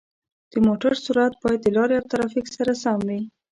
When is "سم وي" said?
2.83-3.21